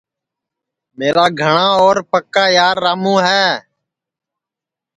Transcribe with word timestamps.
میرا 0.97 1.25
گھٹا 1.41 1.65
اور 1.81 1.97
پکا 2.11 2.45
یارراموں 2.57 3.19
ہے 3.27 3.47